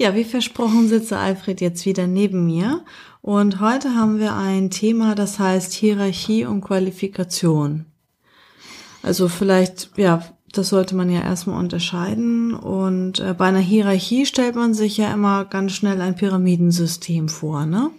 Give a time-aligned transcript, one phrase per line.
[0.00, 2.86] Ja, wie versprochen sitze Alfred jetzt wieder neben mir
[3.20, 7.84] und heute haben wir ein Thema, das heißt Hierarchie und Qualifikation.
[9.02, 14.54] Also vielleicht, ja, das sollte man ja erstmal unterscheiden und äh, bei einer Hierarchie stellt
[14.54, 17.90] man sich ja immer ganz schnell ein Pyramidensystem vor, ne?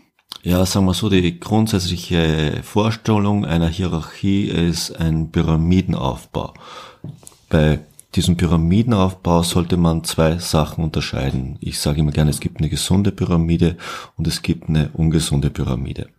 [0.42, 6.56] Ja, sagen wir so, die grundsätzliche Vorstellung einer Hierarchie ist ein Pyramidenaufbau.
[7.48, 7.82] Bei
[8.16, 11.58] diesem Pyramidenaufbau sollte man zwei Sachen unterscheiden.
[11.62, 13.78] Ich sage immer gerne, es gibt eine gesunde Pyramide
[14.18, 16.10] und es gibt eine ungesunde Pyramide.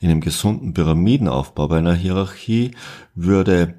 [0.00, 2.70] In einem gesunden Pyramidenaufbau bei einer Hierarchie
[3.14, 3.74] würde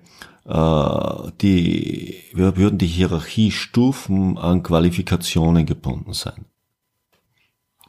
[0.46, 6.46] äh, die, würden die Hierarchiestufen an Qualifikationen gebunden sein.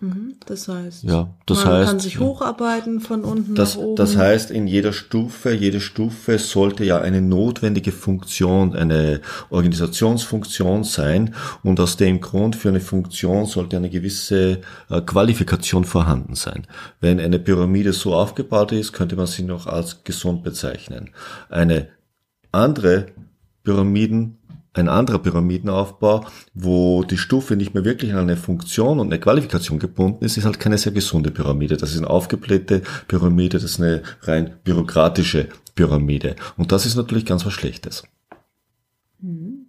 [0.03, 3.95] Mhm, das heißt, ja, das man heißt, kann sich hocharbeiten von unten das, nach oben.
[3.95, 11.37] Das heißt, in jeder Stufe, jede Stufe sollte ja eine notwendige Funktion, eine Organisationsfunktion sein
[11.63, 16.67] und aus dem Grund für eine Funktion sollte eine gewisse äh, Qualifikation vorhanden sein.
[17.01, 21.11] Wenn eine Pyramide so aufgebaut ist, könnte man sie noch als gesund bezeichnen.
[21.49, 21.91] Eine
[22.51, 23.07] andere
[23.63, 24.39] Pyramiden
[24.75, 29.79] ein anderer Pyramidenaufbau, wo die Stufe nicht mehr wirklich an eine Funktion und eine Qualifikation
[29.79, 31.77] gebunden ist, ist halt keine sehr gesunde Pyramide.
[31.77, 36.37] Das ist eine aufgeblähte Pyramide, das ist eine rein bürokratische Pyramide.
[36.57, 38.05] Und das ist natürlich ganz was Schlechtes.
[39.21, 39.62] Mhm.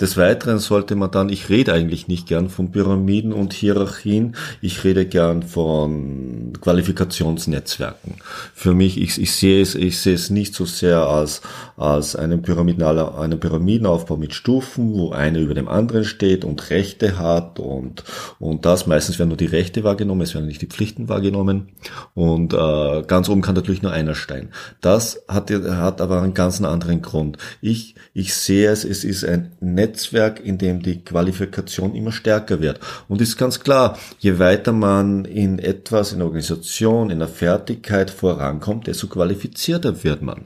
[0.00, 4.84] Des Weiteren sollte man dann, ich rede eigentlich nicht gern von Pyramiden und Hierarchien, ich
[4.84, 8.14] rede gern von Qualifikationsnetzwerken.
[8.54, 11.40] Für mich, ich, ich sehe es, ich sehe es nicht so sehr als,
[11.76, 17.18] als einen, Pyramiden, einen Pyramidenaufbau mit Stufen, wo einer über dem anderen steht und Rechte
[17.18, 18.04] hat und,
[18.38, 18.86] und das.
[18.86, 21.70] Meistens werden nur die Rechte wahrgenommen, es werden nicht die Pflichten wahrgenommen
[22.14, 24.50] und äh, ganz oben kann natürlich nur einer stehen.
[24.80, 27.36] Das hat, hat aber einen ganz anderen Grund.
[27.60, 32.60] Ich, ich sehe es, es ist ein Netzwerk, Netzwerk, in dem die Qualifikation immer stärker
[32.60, 32.80] wird.
[33.08, 38.86] Und ist ganz klar, je weiter man in etwas, in Organisation, in der Fertigkeit vorankommt,
[38.86, 40.44] desto qualifizierter wird man.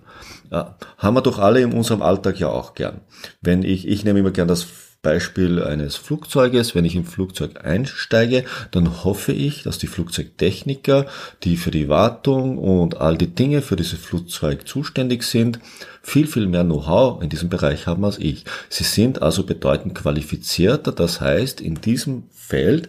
[0.51, 3.01] Ja, haben wir doch alle in unserem Alltag ja auch gern.
[3.41, 4.67] Wenn ich, ich nehme immer gern das
[5.03, 11.07] Beispiel eines Flugzeuges, wenn ich im Flugzeug einsteige, dann hoffe ich, dass die Flugzeugtechniker,
[11.43, 15.59] die für die Wartung und all die Dinge für dieses Flugzeug zuständig sind,
[16.03, 18.45] viel, viel mehr Know-how in diesem Bereich haben als ich.
[18.69, 20.93] Sie sind also bedeutend qualifizierter.
[20.93, 22.89] Das heißt, in diesem Feld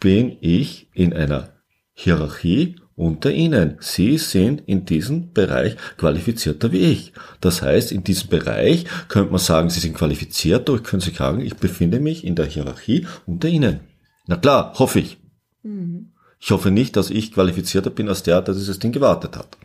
[0.00, 1.50] bin ich in einer
[1.92, 3.78] Hierarchie unter Ihnen.
[3.80, 7.12] Sie sind in diesem Bereich qualifizierter wie ich.
[7.40, 11.16] Das heißt, in diesem Bereich könnte man sagen, Sie sind qualifiziert, aber ich könnte Sie
[11.16, 13.80] sagen, ich befinde mich in der Hierarchie unter Ihnen.
[14.26, 15.18] Na klar, hoffe ich.
[15.62, 16.12] Mhm.
[16.38, 19.56] Ich hoffe nicht, dass ich qualifizierter bin als der, der dieses Ding gewartet hat.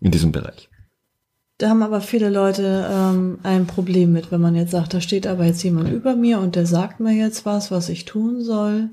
[0.00, 0.68] In diesem Bereich.
[1.58, 5.26] Da haben aber viele Leute ähm, ein Problem mit, wenn man jetzt sagt, da steht
[5.26, 8.90] aber jetzt jemand über mir und der sagt mir jetzt was, was ich tun soll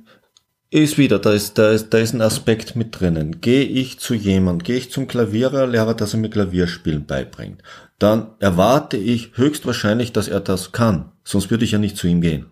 [0.70, 3.40] ist wieder, da ist, da ist, da ist ein Aspekt mit drinnen.
[3.42, 7.64] Gehe ich zu jemand, gehe ich zum Klavierlehrer, dass er mir Klavierspielen beibringt,
[8.00, 11.12] dann erwarte ich höchstwahrscheinlich, dass er das kann.
[11.24, 12.48] Sonst würde ich ja nicht zu ihm gehen.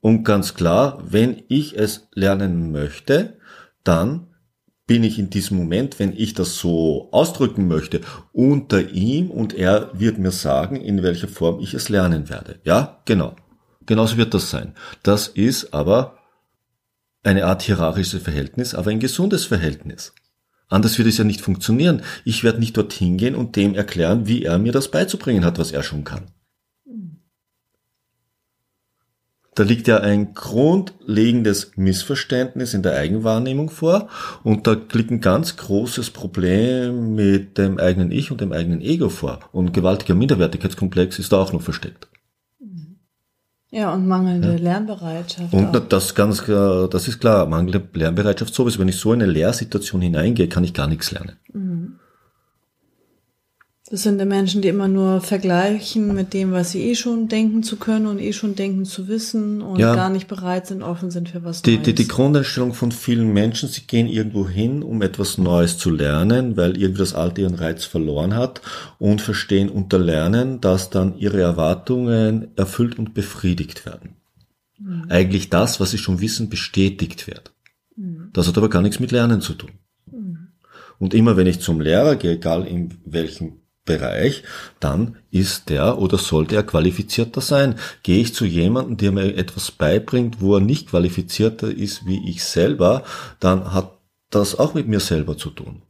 [0.00, 3.38] Und ganz klar, wenn ich es lernen möchte,
[3.82, 4.28] dann
[4.86, 9.90] bin ich in diesem Moment, wenn ich das so ausdrücken möchte, unter ihm und er
[9.94, 12.60] wird mir sagen, in welcher Form ich es lernen werde.
[12.62, 13.34] Ja, genau.
[13.84, 14.74] Genauso wird das sein.
[15.02, 16.15] Das ist aber
[17.26, 20.14] eine Art hierarchisches Verhältnis, aber ein gesundes Verhältnis.
[20.68, 22.02] Anders wird es ja nicht funktionieren.
[22.24, 25.70] Ich werde nicht dorthin gehen und dem erklären, wie er mir das beizubringen hat, was
[25.70, 26.30] er schon kann.
[29.54, 34.08] Da liegt ja ein grundlegendes Missverständnis in der Eigenwahrnehmung vor
[34.42, 39.08] und da liegt ein ganz großes Problem mit dem eigenen Ich und dem eigenen Ego
[39.08, 39.40] vor.
[39.52, 42.06] Und gewaltiger Minderwertigkeitskomplex ist da auch noch versteckt.
[43.76, 44.56] Ja, und mangelnde ja.
[44.56, 45.52] Lernbereitschaft.
[45.52, 45.86] Und auch.
[45.86, 48.78] das ganz klar, das ist klar, mangelnde Lernbereitschaft sowieso.
[48.78, 51.32] Wenn ich so in eine Lehrsituation hineingehe, kann ich gar nichts lernen.
[51.52, 51.98] Mhm.
[53.88, 57.62] Das sind die Menschen, die immer nur vergleichen mit dem, was sie eh schon denken
[57.62, 59.94] zu können und eh schon denken zu wissen und ja.
[59.94, 61.84] gar nicht bereit sind, offen sind für was die, Neues.
[61.84, 66.56] Die, die Grundeinstellung von vielen Menschen, sie gehen irgendwo hin, um etwas Neues zu lernen,
[66.56, 68.60] weil irgendwie das Alte ihren Reiz verloren hat
[68.98, 74.16] und verstehen unter Lernen, dass dann ihre Erwartungen erfüllt und befriedigt werden.
[74.80, 75.06] Mhm.
[75.10, 77.52] Eigentlich das, was sie schon wissen, bestätigt wird.
[77.94, 78.30] Mhm.
[78.32, 79.70] Das hat aber gar nichts mit Lernen zu tun.
[80.10, 80.48] Mhm.
[80.98, 84.42] Und immer wenn ich zum Lehrer gehe, egal in welchem Bereich,
[84.78, 87.76] dann ist der oder sollte er qualifizierter sein.
[88.02, 92.44] Gehe ich zu jemandem, der mir etwas beibringt, wo er nicht qualifizierter ist wie ich
[92.44, 93.04] selber,
[93.40, 93.92] dann hat
[94.30, 95.82] das auch mit mir selber zu tun.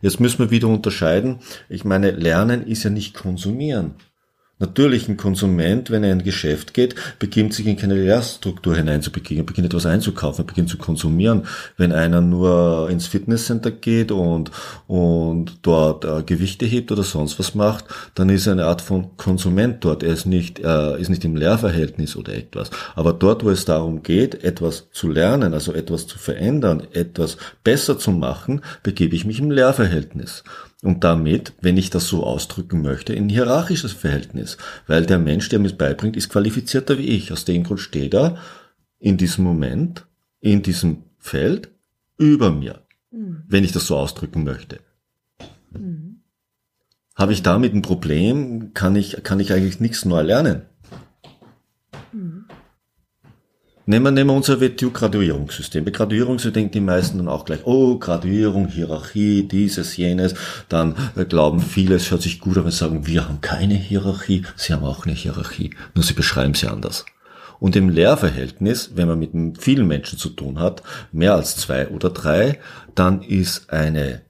[0.00, 1.38] Jetzt müssen wir wieder unterscheiden.
[1.68, 3.94] Ich meine, Lernen ist ja nicht konsumieren.
[4.60, 9.44] Natürlich ein Konsument, wenn er in ein Geschäft geht, beginnt sich in keine Lehrstruktur hineinzubegeben,
[9.44, 11.42] beginnt etwas einzukaufen, beginnt zu konsumieren.
[11.76, 14.52] Wenn einer nur ins Fitnesscenter geht und,
[14.86, 19.16] und dort äh, Gewichte hebt oder sonst was macht, dann ist er eine Art von
[19.16, 20.04] Konsument dort.
[20.04, 22.70] Er ist nicht, äh, ist nicht im Lehrverhältnis oder etwas.
[22.94, 27.98] Aber dort, wo es darum geht, etwas zu lernen, also etwas zu verändern, etwas besser
[27.98, 30.44] zu machen, begebe ich mich im Lehrverhältnis.
[30.84, 34.58] Und damit, wenn ich das so ausdrücken möchte, ein hierarchisches Verhältnis.
[34.86, 37.32] Weil der Mensch, der mir beibringt, ist qualifizierter wie ich.
[37.32, 38.36] Aus dem Grund steht er
[38.98, 40.04] in diesem Moment,
[40.40, 41.70] in diesem Feld,
[42.18, 42.82] über mir.
[43.10, 43.44] Mhm.
[43.48, 44.80] Wenn ich das so ausdrücken möchte.
[45.70, 46.20] Mhm.
[47.14, 50.66] Habe ich damit ein Problem, kann ich, kann ich eigentlich nichts neu lernen.
[53.86, 55.84] Nehmen wir, nehmen wir unser WTU-Graduierungssystem.
[55.84, 60.34] Bei Graduierung so denken die meisten dann auch gleich, oh, Graduierung, Hierarchie, dieses, jenes.
[60.70, 63.74] Dann äh, glauben viele, es hört sich gut an, wenn sie sagen, wir haben keine
[63.74, 64.44] Hierarchie.
[64.56, 67.04] Sie haben auch eine Hierarchie, nur sie beschreiben sie anders.
[67.60, 70.82] Und im Lehrverhältnis, wenn man mit vielen Menschen zu tun hat,
[71.12, 72.58] mehr als zwei oder drei,
[72.94, 74.22] dann ist eine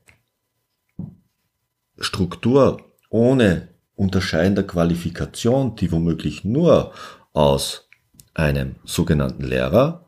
[1.99, 6.93] Struktur ohne unterscheidender Qualifikation, die womöglich nur
[7.33, 7.84] aus
[8.35, 10.07] einem sogenannten Lehrer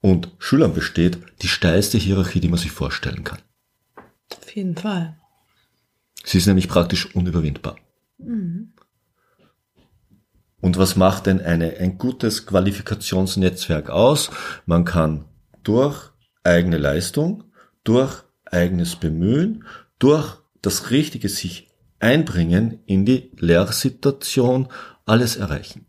[0.00, 3.38] und Schülern besteht, die steilste Hierarchie, die man sich vorstellen kann.
[4.36, 5.18] Auf jeden Fall.
[6.24, 7.76] Sie ist nämlich praktisch unüberwindbar.
[8.18, 8.72] Mhm.
[10.60, 14.30] Und was macht denn eine, ein gutes Qualifikationsnetzwerk aus?
[14.64, 15.24] Man kann
[15.64, 16.10] durch
[16.44, 17.44] eigene Leistung,
[17.82, 19.64] durch eigenes Bemühen,
[19.98, 24.68] durch das richtige sich einbringen in die Lehrsituation
[25.04, 25.86] alles erreichen.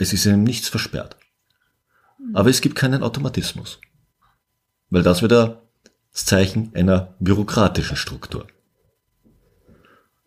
[0.00, 1.16] Es ist ihm nichts versperrt.
[2.32, 3.78] Aber es gibt keinen Automatismus.
[4.88, 5.62] Weil das wieder
[6.12, 8.46] das Zeichen einer bürokratischen Struktur.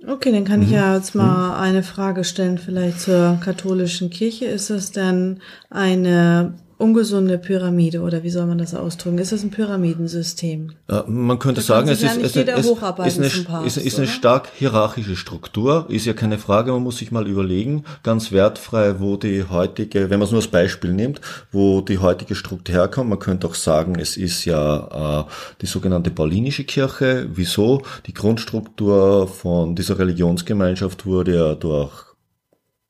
[0.05, 0.65] Okay, dann kann mhm.
[0.67, 1.55] ich ja jetzt mal mhm.
[1.55, 4.45] eine Frage stellen, vielleicht zur katholischen Kirche.
[4.45, 9.17] Ist das denn eine ungesunde Pyramide oder wie soll man das ausdrücken?
[9.17, 10.71] Ist das ein Pyramidensystem?
[10.89, 13.19] Ja, man könnte da sagen, es ist, es, es, ist, eine, Papst,
[13.65, 17.83] ist, ist eine stark hierarchische Struktur, ist ja keine Frage, man muss sich mal überlegen,
[18.03, 21.21] ganz wertfrei, wo die heutige, wenn man es nur als Beispiel nimmt,
[21.51, 23.09] wo die heutige Struktur herkommt.
[23.09, 25.31] Man könnte auch sagen, es ist ja äh,
[25.61, 27.27] die sogenannte Paulinische Kirche.
[27.33, 27.81] Wieso?
[28.05, 32.12] Die Grundstruktur von dieser Religionsgemeinschaft wurde ja durch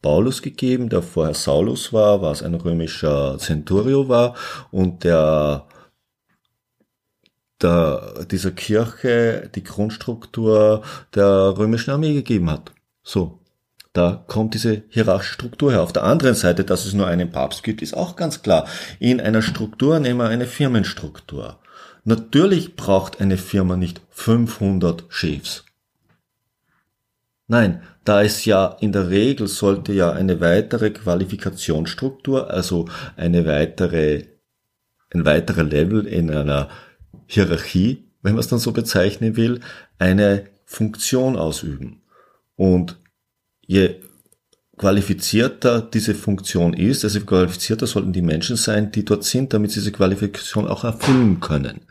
[0.03, 4.35] Paulus gegeben, der vorher Saulus war, was ein römischer Centurio war
[4.69, 5.65] und der,
[7.61, 10.83] der dieser Kirche die Grundstruktur
[11.15, 12.71] der römischen Armee gegeben hat.
[13.01, 13.39] So.
[13.93, 15.83] Da kommt diese hierarchische Struktur her.
[15.83, 18.67] Auf der anderen Seite, dass es nur einen Papst gibt, ist auch ganz klar.
[18.99, 21.59] In einer Struktur nehmen wir eine Firmenstruktur.
[22.03, 25.63] Natürlich braucht eine Firma nicht 500 Chefs.
[27.47, 34.25] Nein, da es ja in der Regel sollte ja eine weitere Qualifikationsstruktur, also eine weitere,
[35.13, 36.69] ein weiterer Level in einer
[37.27, 39.61] Hierarchie, wenn man es dann so bezeichnen will,
[39.99, 42.01] eine Funktion ausüben.
[42.55, 42.97] Und
[43.65, 43.95] je
[44.77, 49.79] qualifizierter diese Funktion ist, also qualifizierter sollten die Menschen sein, die dort sind, damit sie
[49.79, 51.81] diese Qualifikation auch erfüllen können.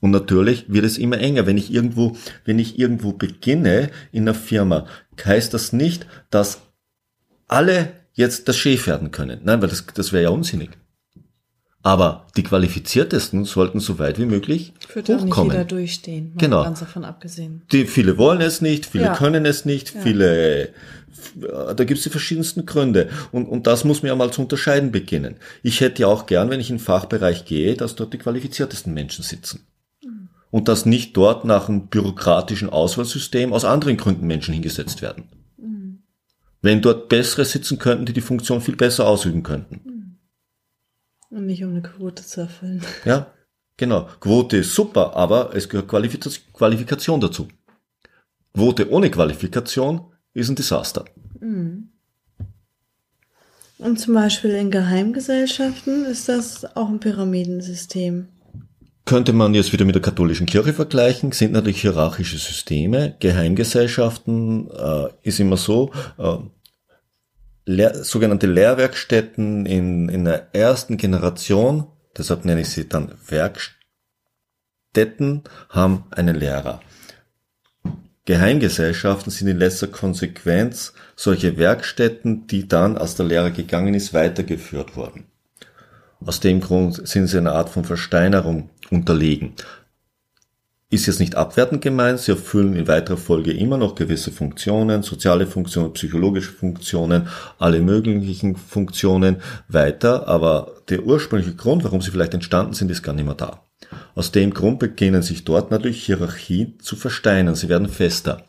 [0.00, 1.46] Und natürlich wird es immer enger.
[1.46, 4.86] Wenn ich irgendwo, wenn ich irgendwo beginne in einer Firma,
[5.24, 6.60] heißt das nicht, dass
[7.48, 9.40] alle jetzt das Chef werden können.
[9.44, 10.70] Nein, weil das, das wäre ja unsinnig.
[11.82, 15.32] Aber die Qualifiziertesten sollten so weit wie möglich Führt hochkommen.
[15.32, 16.32] Auch nicht jeder durchstehen.
[16.36, 16.64] Genau.
[16.64, 17.62] Ganz davon abgesehen.
[17.70, 19.14] Die, viele wollen es nicht, viele ja.
[19.14, 20.00] können es nicht, ja.
[20.00, 20.70] viele,
[21.36, 23.08] da gibt es die verschiedensten Gründe.
[23.30, 25.36] Und, und das muss man ja mal zu unterscheiden beginnen.
[25.62, 28.92] Ich hätte ja auch gern, wenn ich in den Fachbereich gehe, dass dort die qualifiziertesten
[28.92, 29.64] Menschen sitzen
[30.56, 35.28] und dass nicht dort nach einem bürokratischen Auswahlsystem aus anderen Gründen Menschen hingesetzt werden.
[35.58, 35.98] Mhm.
[36.62, 39.80] Wenn dort bessere sitzen könnten, die die Funktion viel besser ausüben könnten.
[39.84, 40.18] Mhm.
[41.28, 42.80] Und nicht um eine Quote zu erfüllen.
[43.04, 43.34] Ja,
[43.76, 44.08] genau.
[44.18, 47.48] Quote ist super, aber es gehört Qualifikation dazu.
[48.54, 51.04] Quote ohne Qualifikation ist ein Desaster.
[51.38, 51.90] Mhm.
[53.76, 58.28] Und zum Beispiel in Geheimgesellschaften ist das auch ein Pyramidensystem
[59.06, 63.14] könnte man jetzt wieder mit der katholischen Kirche vergleichen, sind natürlich hierarchische Systeme.
[63.20, 66.36] Geheimgesellschaften äh, ist immer so, äh,
[67.68, 76.04] Lehr sogenannte Lehrwerkstätten in, in der ersten Generation, deshalb nenne ich sie dann Werkstätten, haben
[76.10, 76.80] einen Lehrer.
[78.24, 84.96] Geheimgesellschaften sind in letzter Konsequenz solche Werkstätten, die dann, als der Lehrer gegangen ist, weitergeführt
[84.96, 85.26] wurden.
[86.24, 89.52] Aus dem Grund sind sie einer Art von Versteinerung unterlegen.
[90.88, 95.48] Ist jetzt nicht abwertend gemeint, sie erfüllen in weiterer Folge immer noch gewisse Funktionen, soziale
[95.48, 97.26] Funktionen, psychologische Funktionen,
[97.58, 103.14] alle möglichen Funktionen weiter, aber der ursprüngliche Grund, warum sie vielleicht entstanden sind, ist gar
[103.14, 103.62] nicht mehr da.
[104.14, 108.44] Aus dem Grund beginnen sich dort natürlich Hierarchien zu versteinern, sie werden fester.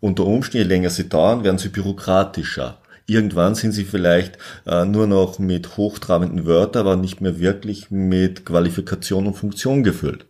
[0.00, 2.78] Unter Umständen, je länger sie dauern, werden sie bürokratischer.
[3.06, 8.44] Irgendwann sind sie vielleicht äh, nur noch mit hochtrabenden Wörtern, aber nicht mehr wirklich mit
[8.44, 10.26] Qualifikation und Funktion gefüllt.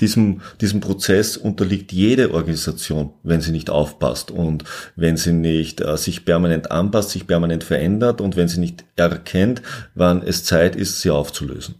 [0.00, 4.64] Diesem, diesem Prozess unterliegt jede Organisation, wenn sie nicht aufpasst und
[4.94, 9.62] wenn sie nicht äh, sich permanent anpasst, sich permanent verändert und wenn sie nicht erkennt,
[9.94, 11.76] wann es Zeit ist, sie aufzulösen.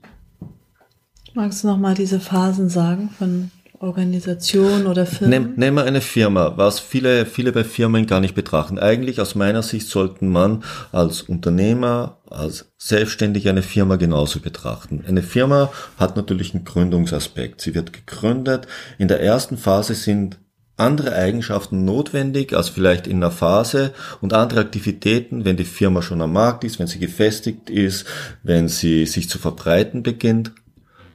[1.35, 5.29] Magst du nochmal diese Phasen sagen von Organisation oder Firma?
[5.39, 8.79] Nehm, nehmen wir eine Firma, was viele, viele bei Firmen gar nicht betrachten.
[8.79, 15.05] Eigentlich aus meiner Sicht sollten man als Unternehmer, als selbstständig eine Firma genauso betrachten.
[15.07, 17.61] Eine Firma hat natürlich einen Gründungsaspekt.
[17.61, 18.67] Sie wird gegründet.
[18.99, 20.39] In der ersten Phase sind
[20.77, 26.21] andere Eigenschaften notwendig als vielleicht in einer Phase und andere Aktivitäten, wenn die Firma schon
[26.21, 28.05] am Markt ist, wenn sie gefestigt ist,
[28.43, 30.53] wenn sie sich zu verbreiten beginnt.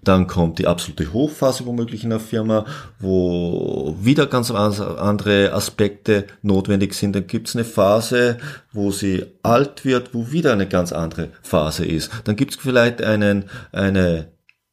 [0.04, 2.66] Dann kommt die absolute Hochphase womöglich in der Firma,
[3.00, 7.16] wo wieder ganz andere Aspekte notwendig sind.
[7.16, 8.38] Dann gibt es eine Phase,
[8.72, 12.12] wo sie alt wird, wo wieder eine ganz andere Phase ist.
[12.24, 14.28] Dann gibt es vielleicht einen, eine,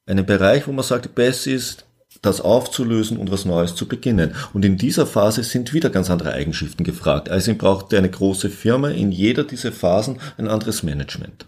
[0.06, 1.84] einen Bereich, wo man sagt, besser ist,
[2.22, 4.34] das aufzulösen und was Neues zu beginnen.
[4.52, 7.28] Und in dieser Phase sind wieder ganz andere Eigenschaften gefragt.
[7.28, 11.46] Also braucht eine große Firma in jeder dieser Phasen ein anderes Management.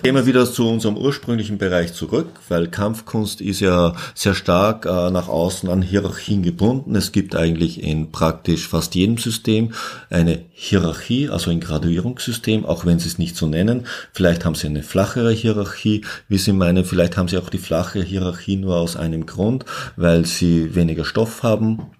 [0.00, 5.10] Gehen wir wieder zu unserem ursprünglichen Bereich zurück, weil Kampfkunst ist ja sehr stark äh,
[5.10, 6.96] nach außen an Hierarchien gebunden.
[6.96, 9.74] Es gibt eigentlich in praktisch fast jedem System
[10.08, 13.86] eine Hierarchie, also ein Graduierungssystem, auch wenn Sie es nicht so nennen.
[14.14, 16.86] Vielleicht haben Sie eine flachere Hierarchie, wie Sie meinen.
[16.86, 21.42] Vielleicht haben Sie auch die flache Hierarchie nur aus einem Grund, weil Sie weniger Stoff
[21.42, 21.90] haben,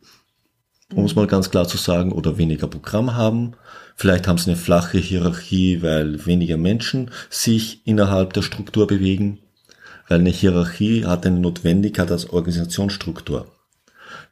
[0.95, 3.55] um es mal ganz klar zu sagen, oder weniger Programm haben.
[3.97, 9.39] Vielleicht haben sie eine flache Hierarchie, weil weniger Menschen sich innerhalb der Struktur bewegen,
[10.09, 13.47] weil eine Hierarchie hat eine Notwendigkeit als Organisationsstruktur.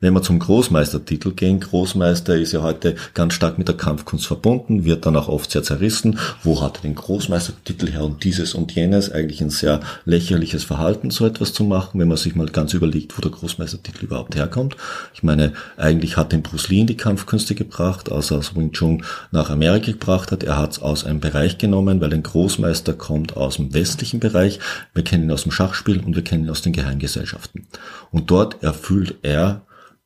[0.02, 4.86] Wenn wir zum Großmeistertitel gehen, Großmeister ist ja heute ganz stark mit der Kampfkunst verbunden,
[4.86, 6.18] wird dann auch oft sehr zerrissen.
[6.42, 9.12] Wo hat er den Großmeistertitel her und dieses und jenes?
[9.12, 13.18] Eigentlich ein sehr lächerliches Verhalten, so etwas zu machen, wenn man sich mal ganz überlegt,
[13.18, 14.74] wo der Großmeistertitel überhaupt herkommt.
[15.12, 19.04] Ich meine, eigentlich hat den Bruce Lee in die Kampfkünste gebracht, als er Wing Chun
[19.32, 20.42] nach Amerika gebracht hat.
[20.42, 24.60] Er hat es aus einem Bereich genommen, weil ein Großmeister kommt aus dem westlichen Bereich.
[24.94, 27.66] Wir kennen ihn aus dem Schachspiel und wir kennen ihn aus den Geheimgesellschaften.
[28.10, 29.60] Und dort erfüllt er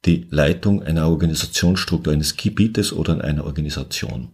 [0.05, 4.31] die Leitung einer Organisationsstruktur, eines Gebietes oder einer Organisation.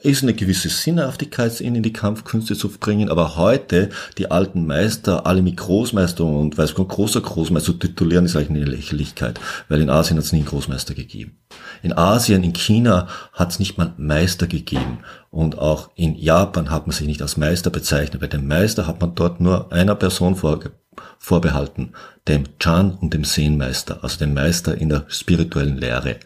[0.00, 5.42] Ist eine gewisse Sinnhaftigkeit in die Kampfkünste zu bringen, aber heute die alten Meister, alle
[5.42, 9.90] mit Großmeister und weiß Gott, großer Großmeister zu titulieren, ist eigentlich eine Lächerlichkeit, weil in
[9.90, 11.38] Asien hat es nie einen Großmeister gegeben.
[11.82, 14.98] In Asien, in China hat es nicht mal Meister gegeben
[15.30, 18.20] und auch in Japan hat man sich nicht als Meister bezeichnet.
[18.20, 20.76] Bei dem Meister hat man dort nur einer Person vorgegeben
[21.18, 21.94] vorbehalten,
[22.26, 26.16] dem Chan und dem Sehenmeister, also dem Meister in der spirituellen Lehre.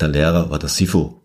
[0.00, 1.20] Der Lehrer war der Sifu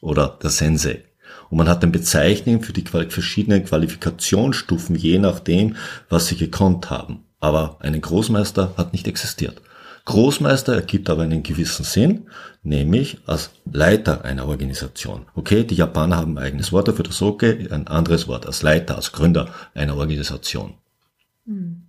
[0.00, 1.04] oder der Sensei.
[1.52, 5.76] Und man hat dann Bezeichnungen für die verschiedenen Qualifikationsstufen, je nachdem,
[6.08, 7.24] was sie gekonnt haben.
[7.40, 9.60] Aber einen Großmeister hat nicht existiert.
[10.06, 12.30] Großmeister ergibt aber einen gewissen Sinn,
[12.62, 15.26] nämlich als Leiter einer Organisation.
[15.34, 18.96] Okay, die Japaner haben ein eigenes Wort dafür, das Soke, ein anderes Wort als Leiter,
[18.96, 20.72] als Gründer einer Organisation.
[21.44, 21.82] Mhm.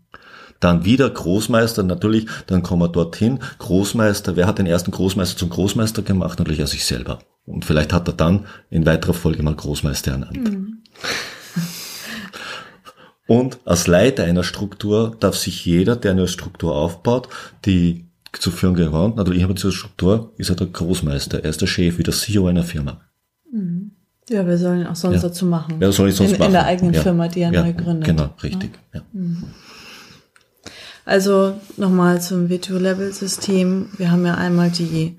[0.59, 3.39] Dann wieder Großmeister, natürlich, dann kommen wir dorthin.
[3.59, 6.39] Großmeister, wer hat den ersten Großmeister zum Großmeister gemacht?
[6.39, 7.19] Natürlich er sich selber.
[7.45, 10.51] Und vielleicht hat er dann in weiterer Folge mal Großmeister ernannt.
[10.51, 10.77] Mhm.
[13.27, 17.29] Und als Leiter einer Struktur darf sich jeder, der eine Struktur aufbaut,
[17.65, 21.67] die zu führen gehört, natürlich in dieser Struktur ist er der Großmeister, er ist der
[21.67, 23.01] Chef, wie der CEO einer Firma.
[23.51, 23.91] Mhm.
[24.29, 25.29] Ja, wir sollen auch sonst ja.
[25.29, 25.79] dazu machen.
[25.79, 26.47] Ja, soll ich sonst in, machen.
[26.47, 27.01] In der eigenen ja.
[27.01, 27.63] Firma, die er ja.
[27.63, 28.05] neu gründet.
[28.05, 28.71] Genau, richtig.
[29.11, 29.43] Mhm.
[31.05, 33.89] Also nochmal zum WTO-Level-System.
[33.97, 35.17] Wir haben ja einmal die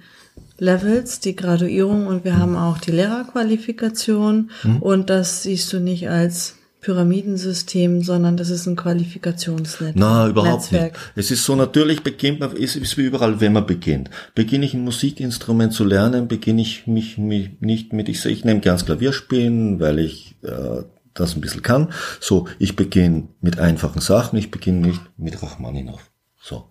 [0.64, 4.50] Levels, die Graduierung und wir haben auch die Lehrerqualifikation.
[4.62, 4.76] Mhm.
[4.82, 9.94] Und das siehst du nicht als Pyramidensystem, sondern das ist ein Qualifikationsnetzwerk.
[9.96, 10.92] Na, überhaupt Netzwerk.
[10.92, 11.12] nicht.
[11.16, 14.10] Es ist so, natürlich beginnt man, es ist wie überall, wenn man beginnt.
[14.34, 18.60] Beginne ich ein Musikinstrument zu lernen, beginne ich mich, mich nicht mit, ich, ich nehme
[18.60, 20.82] gern Klavier spielen, weil ich äh,
[21.14, 21.90] das ein bisschen kann.
[22.20, 26.10] So, ich beginne mit einfachen Sachen, ich beginne nicht mit Rachmaninov.
[26.38, 26.70] So.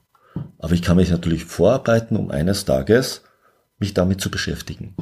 [0.60, 3.24] Aber ich kann mich natürlich vorarbeiten, um eines Tages
[3.80, 4.96] mich damit zu beschäftigen.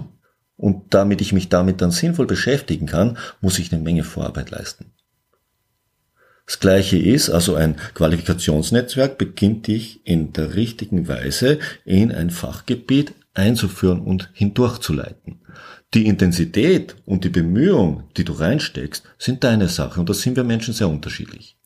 [0.58, 4.94] Und damit ich mich damit dann sinnvoll beschäftigen kann, muss ich eine Menge Vorarbeit leisten.
[6.46, 13.14] Das gleiche ist, also ein Qualifikationsnetzwerk beginnt dich in der richtigen Weise in ein Fachgebiet
[13.34, 15.40] einzuführen und hindurchzuleiten.
[15.94, 20.44] Die Intensität und die Bemühung, die du reinsteckst, sind deine Sache und da sind wir
[20.44, 21.58] Menschen sehr unterschiedlich.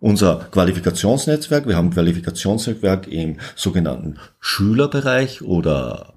[0.00, 6.14] Unser Qualifikationsnetzwerk, wir haben ein Qualifikationsnetzwerk im sogenannten Schülerbereich oder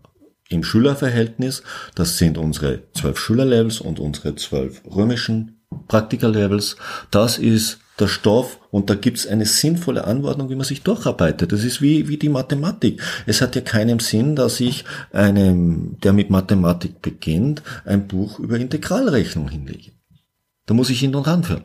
[0.50, 1.64] im Schülerverhältnis.
[1.96, 6.76] Das sind unsere zwölf Schülerlevels und unsere zwölf römischen Praktikerlevels,
[7.12, 11.52] das ist der Stoff und da gibt's eine sinnvolle Anordnung, wie man sich durcharbeitet.
[11.52, 13.02] Das ist wie, wie die Mathematik.
[13.26, 18.58] Es hat ja keinen Sinn, dass ich einem, der mit Mathematik beginnt, ein Buch über
[18.58, 19.92] Integralrechnung hinlege.
[20.66, 21.64] Da muss ich ihn noch ranführen.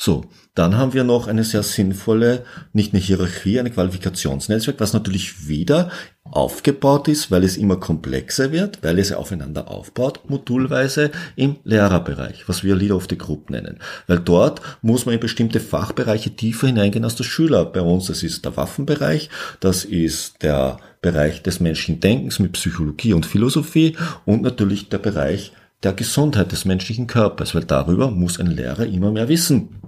[0.00, 5.48] So, dann haben wir noch eine sehr sinnvolle, nicht eine Hierarchie, eine Qualifikationsnetzwerk, was natürlich
[5.48, 5.90] wieder
[6.22, 12.62] aufgebaut ist, weil es immer komplexer wird, weil es aufeinander aufbaut, modulweise im Lehrerbereich, was
[12.62, 13.80] wir Leader of the Group nennen.
[14.06, 17.64] Weil dort muss man in bestimmte Fachbereiche tiefer hineingehen als der Schüler.
[17.64, 23.14] Bei uns, das ist der Waffenbereich, das ist der Bereich des menschlichen Denkens mit Psychologie
[23.14, 25.52] und Philosophie und natürlich der Bereich
[25.82, 29.80] der Gesundheit des menschlichen Körpers, weil darüber muss ein Lehrer immer mehr wissen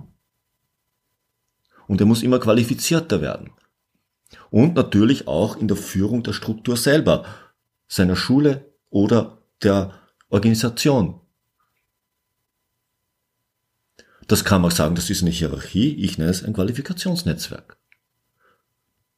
[1.88, 3.50] und er muss immer qualifizierter werden.
[4.50, 7.24] Und natürlich auch in der Führung der Struktur selber,
[7.88, 9.92] seiner Schule oder der
[10.28, 11.20] Organisation.
[14.28, 17.76] Das kann man sagen, das ist eine Hierarchie, ich nenne es ein Qualifikationsnetzwerk.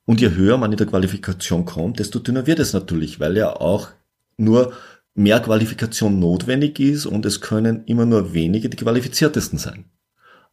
[0.06, 3.54] Und je höher man in der Qualifikation kommt, desto dünner wird es natürlich, weil ja
[3.54, 3.88] auch
[4.38, 4.72] nur
[5.14, 9.84] mehr Qualifikation notwendig ist und es können immer nur wenige die qualifiziertesten sein.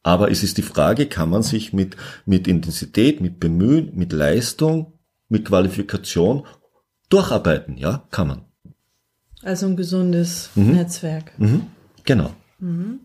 [0.03, 4.93] Aber es ist die Frage, kann man sich mit, mit Intensität, mit Bemühen, mit Leistung,
[5.27, 6.45] mit Qualifikation
[7.09, 7.77] durcharbeiten?
[7.77, 8.45] Ja, kann man.
[9.43, 10.73] Also ein gesundes mhm.
[10.73, 11.37] Netzwerk.
[11.37, 11.67] Mhm.
[12.05, 12.31] Genau.
[12.59, 13.01] Mhm.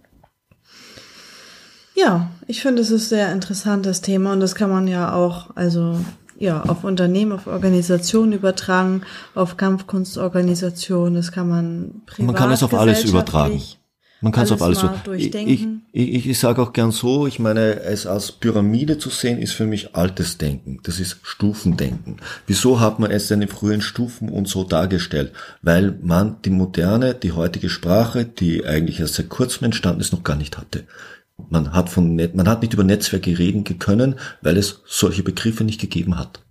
[1.97, 6.01] Ja, ich finde, es ist sehr interessantes Thema und das kann man ja auch, also
[6.39, 9.03] ja, auf Unternehmen, auf Organisationen übertragen,
[9.35, 13.63] auf Kampfkunstorganisationen, das kann man privat, Man kann es auf alles übertragen.
[14.25, 14.89] Man kann es auf alles so.
[15.13, 19.39] Ich, ich, ich, ich sage auch gern so, ich meine, es als Pyramide zu sehen,
[19.39, 20.81] ist für mich altes Denken.
[20.83, 22.17] Das ist Stufendenken.
[22.47, 25.33] Wieso hat man es denn in frühen Stufen und so dargestellt?
[25.61, 30.25] Weil man die moderne, die heutige Sprache, die eigentlich erst seit kurzem entstanden ist, noch
[30.25, 30.85] gar nicht hatte.
[31.49, 35.81] Man hat von, man hat nicht über Netzwerke reden können, weil es solche Begriffe nicht
[35.81, 36.45] gegeben hat.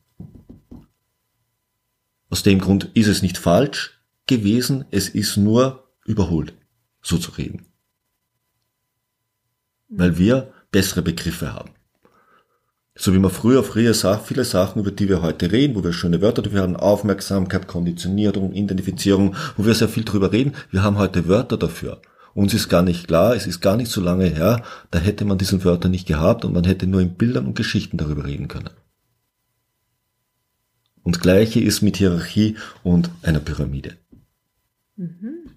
[2.30, 6.54] Aus dem Grund ist es nicht falsch gewesen, es ist nur überholt
[7.04, 7.66] so zu reden.
[9.90, 11.72] Weil wir bessere Begriffe haben.
[12.96, 15.94] So wie man früher, früher sagt, viele Sachen, über die wir heute reden, wo wir
[15.94, 20.98] schöne Wörter dafür haben, Aufmerksamkeit, Konditionierung, Identifizierung, wo wir sehr viel drüber reden, wir haben
[20.98, 22.02] heute Wörter dafür.
[22.34, 25.38] Uns ist gar nicht klar, es ist gar nicht so lange her, da hätte man
[25.38, 28.72] diesen Wörter nicht gehabt und man hätte nur in Bildern und Geschichten darüber reden können.
[31.04, 33.98] Und gleiche ist mit Hierarchie und einer Pyramide.
[34.96, 35.50] Mhm.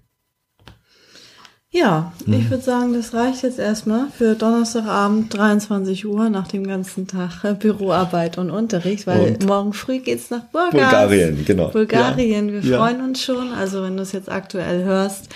[1.69, 2.33] Ja, mhm.
[2.33, 7.43] ich würde sagen, das reicht jetzt erstmal für Donnerstagabend 23 Uhr nach dem ganzen Tag
[7.43, 10.81] äh, Büroarbeit und Unterricht, weil und morgen früh geht's nach Bulgarien.
[10.81, 11.67] Bulgarien, genau.
[11.69, 12.53] Bulgarien, ja.
[12.53, 12.77] wir ja.
[12.77, 13.51] freuen uns schon.
[13.51, 15.29] Also wenn du es jetzt aktuell hörst,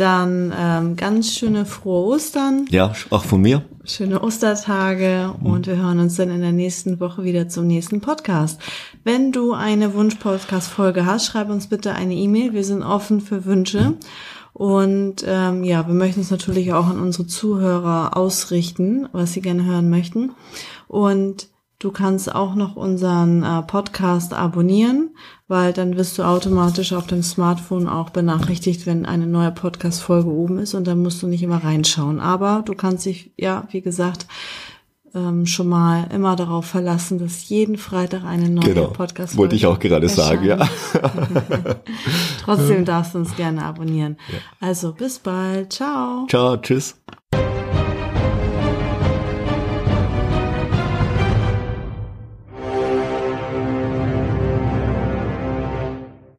[0.00, 2.66] dann ähm, ganz schöne frohe Ostern.
[2.70, 3.62] Ja, auch von mir.
[3.84, 5.46] Schöne Ostertage mhm.
[5.46, 8.60] und wir hören uns dann in der nächsten Woche wieder zum nächsten Podcast.
[9.04, 12.52] Wenn du eine Wunsch-Podcast-Folge hast, schreib uns bitte eine E-Mail.
[12.52, 13.80] Wir sind offen für Wünsche.
[13.80, 13.96] Mhm.
[14.52, 19.64] Und ähm, ja, wir möchten es natürlich auch an unsere Zuhörer ausrichten, was sie gerne
[19.64, 20.32] hören möchten.
[20.88, 25.10] Und du kannst auch noch unseren äh, Podcast abonnieren,
[25.46, 30.58] weil dann wirst du automatisch auf dem Smartphone auch benachrichtigt, wenn eine neue Podcast-Folge oben
[30.58, 32.20] ist und dann musst du nicht immer reinschauen.
[32.20, 34.26] Aber du kannst dich, ja, wie gesagt,
[35.14, 38.88] ähm, schon mal immer darauf verlassen, dass jeden Freitag eine neue genau.
[38.88, 40.42] podcast Wollte ich auch gerade erscheint.
[40.42, 40.68] sagen, ja.
[42.44, 44.18] Trotzdem darfst du uns gerne abonnieren.
[44.30, 44.38] Ja.
[44.60, 45.72] Also bis bald.
[45.72, 46.26] Ciao.
[46.28, 46.96] Ciao, tschüss.